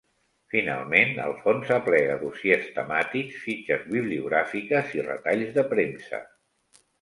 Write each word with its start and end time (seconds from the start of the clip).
Finalment, 0.51 1.11
el 1.25 1.33
fons 1.43 1.73
aplega 1.75 2.15
dossiers 2.23 2.65
temàtics, 2.77 3.37
fitxes 3.43 3.85
bibliogràfiques 3.93 4.97
i 5.01 5.05
retalls 5.11 5.53
de 5.61 5.67
premsa. 5.77 6.25